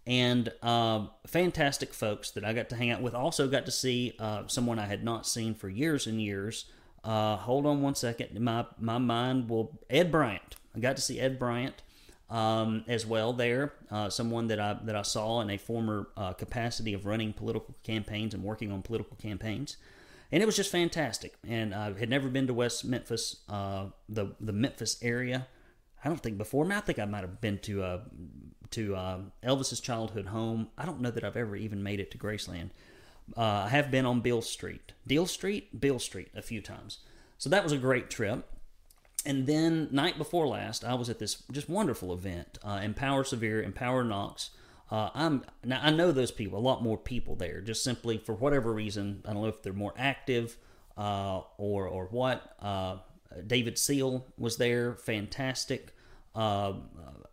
[0.07, 3.15] And uh, fantastic folks that I got to hang out with.
[3.15, 6.65] Also got to see uh, someone I had not seen for years and years.
[7.07, 8.39] Uh, hold on one second.
[8.41, 9.79] My my mind will.
[9.89, 10.57] Ed Bryant.
[10.75, 11.83] I got to see Ed Bryant
[12.29, 13.73] um, as well there.
[13.91, 17.77] Uh, someone that I that I saw in a former uh, capacity of running political
[17.85, 19.77] campaigns and working on political campaigns
[20.33, 21.35] and it was just fantastic.
[21.47, 25.47] And I had never been to West Memphis, uh, the the Memphis area.
[26.05, 26.65] I don't think before.
[26.65, 28.01] I, mean, I think I might have been to uh,
[28.73, 30.69] to uh, Elvis's childhood home.
[30.77, 32.71] I don't know that I've ever even made it to Graceland.
[33.37, 36.99] Uh, I have been on Beale Street, Deal Street, Beale Street a few times.
[37.39, 38.47] So that was a great trip.
[39.25, 43.63] And then night before last, I was at this just wonderful event, uh, Empower Sevier,
[43.63, 44.51] Empower Knox.
[44.89, 48.35] Uh, I'm now I know those people, a lot more people there, just simply for
[48.35, 49.23] whatever reason.
[49.25, 50.57] I don't know if they're more active
[50.97, 52.55] uh, or or what.
[52.61, 52.99] Uh,
[53.45, 55.93] David Seal was there, fantastic.
[56.35, 56.75] Uh,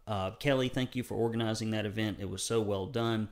[0.08, 2.18] uh, Kelly, thank you for organizing that event.
[2.20, 3.30] It was so well done.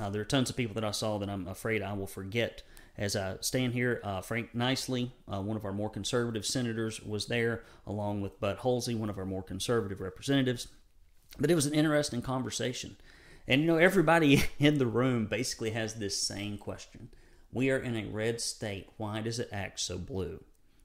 [0.00, 2.62] Uh, there are tons of people that I saw that I'm afraid I will forget
[2.98, 4.00] as I stand here.
[4.24, 9.10] Frank Niceley, one of our more conservative senators, was there, along with Bud Hulsey, one
[9.10, 10.68] of our more conservative representatives.
[11.38, 12.96] But it was an interesting conversation.
[13.46, 17.10] And you know, everybody in the room basically has this same question.
[17.52, 18.88] We are in a red state.
[18.96, 20.42] Why does it act so blue?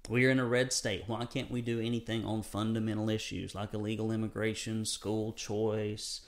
[0.08, 1.04] We are in a red state.
[1.08, 6.22] Why can't we do anything on fundamental issues like illegal immigration, school choice,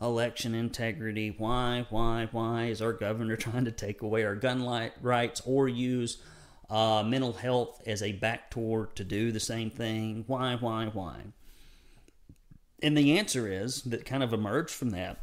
[0.00, 1.34] election integrity?
[1.36, 6.18] Why, why, why is our governor trying to take away our gun rights or use
[6.68, 10.24] uh, mental health as a backdoor to do the same thing?
[10.26, 11.22] Why, why, why?
[12.82, 15.18] And the answer is that kind of emerged from that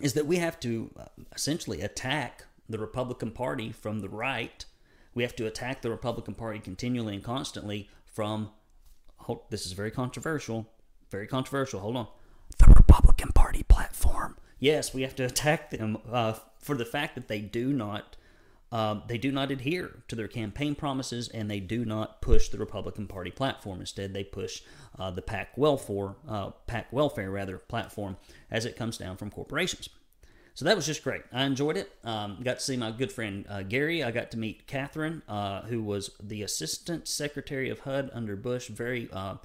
[0.00, 4.64] is that we have to uh, essentially attack the Republican Party from the right.
[5.14, 8.50] We have to attack the Republican Party continually and constantly from,
[9.50, 10.68] this is very controversial,
[11.10, 12.08] very controversial, hold on,
[12.58, 13.27] the Republican
[13.62, 14.36] Platform.
[14.58, 18.16] Yes, we have to attack them uh, for the fact that they do not.
[18.70, 22.58] Um, they do not adhere to their campaign promises and they do not push the
[22.58, 23.80] Republican Party platform.
[23.80, 24.60] Instead, they push
[24.98, 28.18] uh, the PAC welfare, uh, PAC welfare rather platform
[28.50, 29.88] as it comes down from corporations.
[30.52, 31.22] So that was just great.
[31.32, 31.90] I enjoyed it.
[32.02, 34.02] Um, got to see my good friend uh, Gary.
[34.02, 38.66] I got to meet Catherine, uh, who was the Assistant Secretary of HUD under Bush.
[38.66, 39.36] Very uh,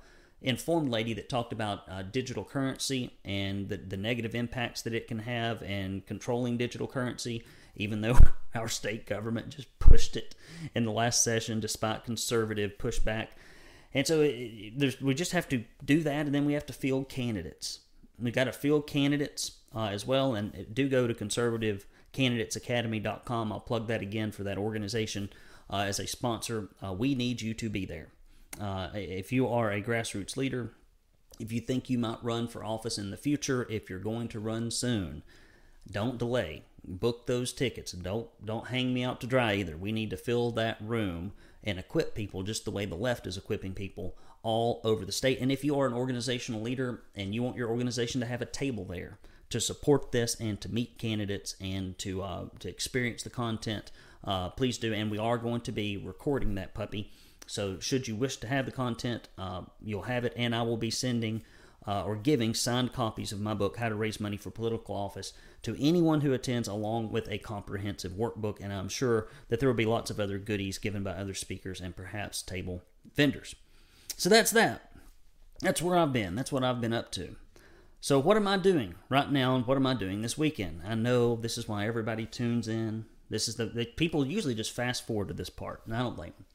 [0.43, 5.07] informed lady that talked about uh, digital currency and the, the negative impacts that it
[5.07, 7.43] can have and controlling digital currency,
[7.75, 8.19] even though
[8.55, 10.35] our state government just pushed it
[10.75, 13.29] in the last session despite conservative pushback.
[13.93, 17.09] And so it, we just have to do that, and then we have to field
[17.09, 17.79] candidates.
[18.19, 20.35] We've got to field candidates uh, as well.
[20.35, 23.51] And do go to conservativecandidatesacademy.com.
[23.51, 25.29] I'll plug that again for that organization
[25.69, 26.69] uh, as a sponsor.
[26.83, 28.09] Uh, we need you to be there.
[28.59, 30.73] Uh, if you are a grassroots leader,
[31.39, 34.39] if you think you might run for office in the future, if you're going to
[34.39, 35.23] run soon,
[35.89, 36.63] don't delay.
[36.85, 39.77] Book those tickets don't don't hang me out to dry either.
[39.77, 41.31] We need to fill that room
[41.63, 45.39] and equip people just the way the left is equipping people all over the state.
[45.39, 48.45] And if you are an organizational leader and you want your organization to have a
[48.45, 49.17] table there,
[49.49, 53.91] to support this and to meet candidates and to uh, to experience the content,
[54.23, 54.93] uh, please do.
[54.93, 57.11] And we are going to be recording that puppy.
[57.47, 60.77] So should you wish to have the content, uh, you'll have it, and I will
[60.77, 61.43] be sending
[61.85, 65.33] uh, or giving signed copies of my book, How to Raise Money for Political Office,
[65.63, 68.59] to anyone who attends, along with a comprehensive workbook.
[68.61, 71.81] And I'm sure that there will be lots of other goodies given by other speakers
[71.81, 72.83] and perhaps table
[73.15, 73.55] vendors.
[74.15, 74.91] So that's that.
[75.59, 76.35] That's where I've been.
[76.35, 77.35] That's what I've been up to.
[78.01, 80.81] So, what am I doing right now, and what am I doing this weekend?
[80.85, 83.05] I know this is why everybody tunes in.
[83.29, 86.17] This is the, the people usually just fast forward to this part, and I don't
[86.17, 86.45] blame them.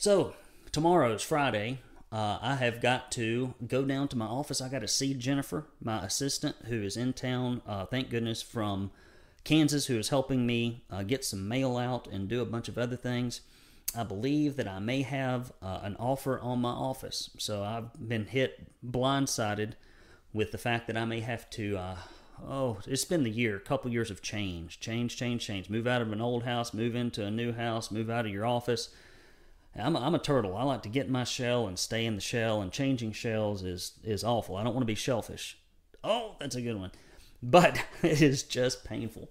[0.00, 0.34] So,
[0.70, 1.80] tomorrow is Friday.
[2.12, 4.60] Uh, I have got to go down to my office.
[4.60, 7.62] I got to see Jennifer, my assistant, who is in town.
[7.66, 8.92] Uh, thank goodness from
[9.42, 12.78] Kansas, who is helping me uh, get some mail out and do a bunch of
[12.78, 13.40] other things.
[13.92, 17.30] I believe that I may have uh, an offer on my office.
[17.36, 19.72] So I've been hit blindsided
[20.32, 21.96] with the fact that I may have to, uh,
[22.48, 25.68] oh, it's been the year, a couple years of change, change, change, change.
[25.68, 28.46] Move out of an old house, move into a new house, move out of your
[28.46, 28.90] office.
[29.78, 30.56] I'm a, I'm a turtle.
[30.56, 33.62] I like to get in my shell and stay in the shell, and changing shells
[33.62, 34.56] is is awful.
[34.56, 35.58] I don't want to be shellfish.
[36.02, 36.92] Oh, that's a good one,
[37.42, 39.28] but it is just painful.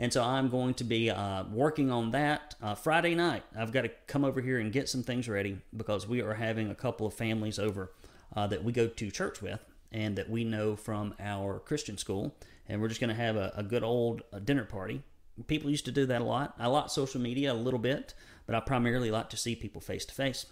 [0.00, 3.42] And so I'm going to be uh, working on that uh, Friday night.
[3.54, 6.70] I've got to come over here and get some things ready because we are having
[6.70, 7.92] a couple of families over
[8.34, 9.60] uh, that we go to church with
[9.92, 12.34] and that we know from our Christian school.
[12.66, 15.02] And we're just going to have a, a good old uh, dinner party.
[15.46, 16.54] People used to do that a lot.
[16.58, 18.14] I like social media a little bit,
[18.46, 20.46] but I primarily like to see people face to face.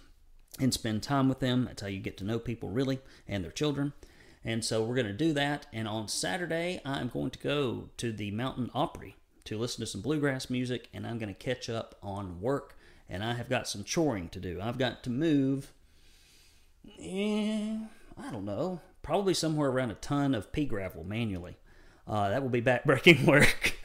[0.59, 1.67] and spend time with them.
[1.67, 3.93] That's how you get to know people really and their children.
[4.45, 5.67] And so we're going to do that.
[5.73, 10.01] And on Saturday, I'm going to go to the Mountain Opry to listen to some
[10.01, 12.77] bluegrass music, and I'm going to catch up on work.
[13.09, 14.61] And I have got some choring to do.
[14.61, 15.73] I've got to move,
[17.01, 17.79] eh,
[18.17, 21.57] I don't know, probably somewhere around a ton of pea gravel manually.
[22.07, 23.78] Uh, that will be backbreaking work.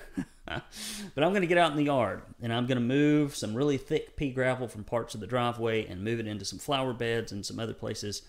[1.15, 3.53] but I'm going to get out in the yard and I'm going to move some
[3.53, 6.93] really thick pea gravel from parts of the driveway and move it into some flower
[6.93, 8.23] beds and some other places.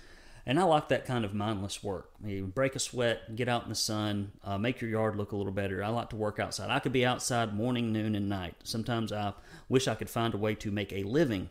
[0.47, 2.11] And I like that kind of mindless work.
[2.23, 5.37] You break a sweat, get out in the sun, uh, make your yard look a
[5.37, 5.83] little better.
[5.83, 6.71] I like to work outside.
[6.71, 8.55] I could be outside morning, noon, and night.
[8.63, 9.33] Sometimes I
[9.69, 11.49] wish I could find a way to make a living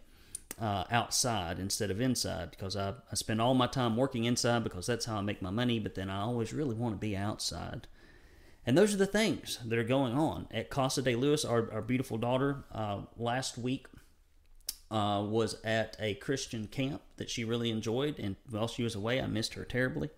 [0.62, 4.86] uh, outside instead of inside because I, I spend all my time working inside because
[4.86, 7.88] that's how I make my money, but then I always really want to be outside.
[8.66, 11.44] And those are the things that are going on at Casa de Lewis.
[11.44, 13.88] Our, our beautiful daughter uh, last week
[14.90, 19.22] uh, was at a Christian camp that she really enjoyed, and while she was away,
[19.22, 20.10] I missed her terribly.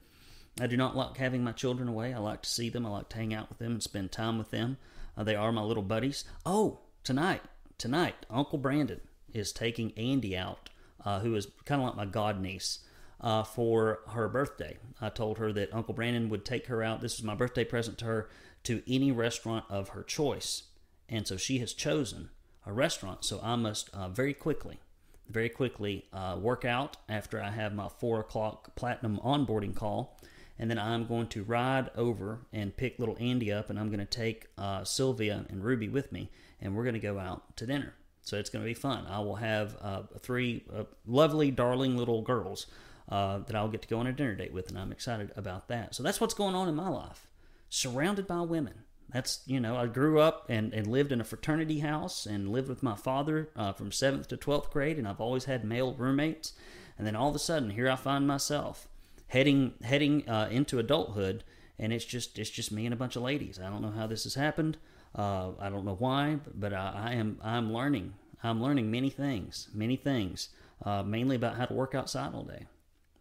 [0.59, 2.13] I do not like having my children away.
[2.13, 2.85] I like to see them.
[2.85, 4.77] I like to hang out with them and spend time with them.
[5.17, 6.23] Uh, they are my little buddies.
[6.45, 7.41] Oh, tonight,
[7.77, 9.01] tonight, Uncle Brandon
[9.33, 10.69] is taking Andy out,
[11.03, 12.79] uh, who is kind of like my god niece
[13.25, 14.77] uh, for her birthday.
[15.01, 17.01] I told her that Uncle Brandon would take her out.
[17.01, 18.29] This was my birthday present to her
[18.63, 20.63] to any restaurant of her choice.
[21.09, 22.29] And so she has chosen
[22.67, 23.25] a restaurant.
[23.25, 24.79] So I must uh, very quickly,
[25.27, 30.19] very quickly uh, work out after I have my four o'clock platinum onboarding call.
[30.59, 33.99] And then I'm going to ride over and pick little Andy up, and I'm going
[33.99, 36.29] to take uh, Sylvia and Ruby with me,
[36.61, 37.93] and we're going to go out to dinner.
[38.21, 39.05] So it's going to be fun.
[39.09, 42.67] I will have uh, three uh, lovely, darling little girls
[43.09, 45.67] uh, that I'll get to go on a dinner date with, and I'm excited about
[45.67, 45.95] that.
[45.95, 47.27] So that's what's going on in my life,
[47.69, 48.83] surrounded by women.
[49.13, 52.67] That's you know I grew up and, and lived in a fraternity house and lived
[52.67, 56.53] with my father uh, from seventh to twelfth grade, and I've always had male roommates.
[56.97, 58.87] And then all of a sudden, here I find myself
[59.27, 61.43] heading heading uh, into adulthood,
[61.77, 63.59] and it's just it's just me and a bunch of ladies.
[63.59, 64.77] I don't know how this has happened.
[65.13, 68.13] Uh, I don't know why, but I, I am I'm learning.
[68.43, 70.49] I'm learning many things, many things,
[70.83, 72.65] uh, mainly about how to work outside all day.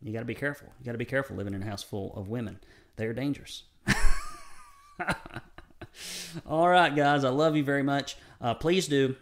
[0.04, 0.68] You got to be careful.
[0.78, 2.60] You got to be careful living in a house full of women.
[2.96, 3.64] They are dangerous.
[6.46, 7.24] All right, guys.
[7.24, 8.18] I love you very much.
[8.38, 9.16] Uh, please do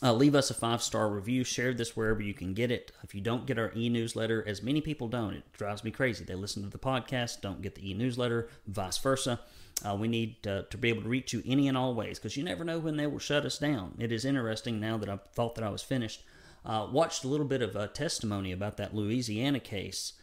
[0.00, 1.42] uh, leave us a five star review.
[1.42, 2.92] Share this wherever you can get it.
[3.02, 6.24] If you don't get our e newsletter, as many people don't, it drives me crazy.
[6.24, 9.40] They listen to the podcast, don't get the e newsletter, vice versa.
[9.84, 12.44] Uh, we need to be able to reach you any and all ways because you
[12.44, 13.96] never know when they will shut us down.
[13.98, 16.22] It is interesting now that I thought that I was finished
[16.64, 20.14] uh, watched a little bit of a testimony about that Louisiana case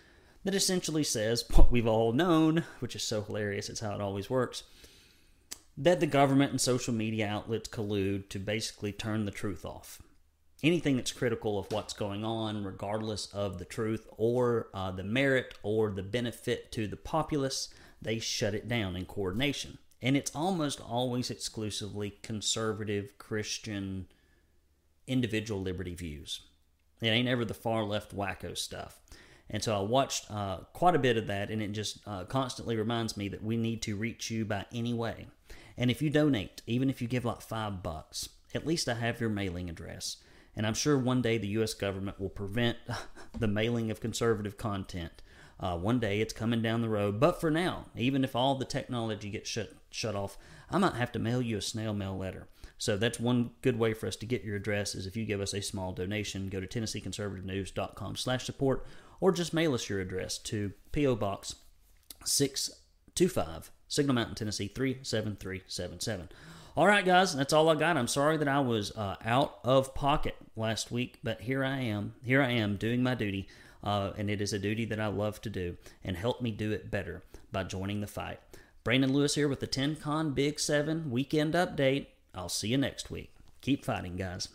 [0.43, 4.29] that essentially says what we've all known, which is so hilarious, it's how it always
[4.29, 4.63] works,
[5.77, 10.01] that the government and social media outlets collude to basically turn the truth off.
[10.61, 15.53] Anything that's critical of what's going on, regardless of the truth or uh, the merit
[15.63, 17.69] or the benefit to the populace,
[18.01, 19.77] they shut it down in coordination.
[20.01, 24.07] And it's almost always exclusively conservative Christian
[25.09, 26.41] individual liberty views.
[27.01, 28.99] It ain't ever the far left wacko stuff.
[29.49, 32.75] And so I watched uh, quite a bit of that, and it just uh, constantly
[32.75, 35.27] reminds me that we need to reach you by any way.
[35.77, 39.19] And if you donate, even if you give like five bucks, at least I have
[39.19, 40.17] your mailing address.
[40.55, 41.73] And I'm sure one day the U.S.
[41.73, 42.77] government will prevent
[43.39, 45.21] the mailing of conservative content.
[45.59, 47.19] Uh, one day it's coming down the road.
[47.19, 50.37] But for now, even if all the technology gets shut, shut off,
[50.69, 52.47] I might have to mail you a snail mail letter.
[52.79, 55.41] So that's one good way for us to get your address is if you give
[55.41, 58.85] us a small donation, go to TennesseeConservativeNews.com slash support
[59.19, 61.15] or just mail us your address to P.O.
[61.15, 61.55] Box
[62.23, 66.29] 625, Signal Mountain, Tennessee 37377.
[66.77, 67.97] All right, guys, that's all I got.
[67.97, 72.13] I'm sorry that I was uh, out of pocket last week, but here I am.
[72.23, 73.49] Here I am doing my duty,
[73.83, 76.71] uh, and it is a duty that I love to do, and help me do
[76.71, 78.39] it better by joining the fight.
[78.85, 82.05] Brandon Lewis here with the TennCon Big 7 weekend update.
[82.33, 83.31] I'll see you next week.
[83.61, 84.49] Keep fighting, guys.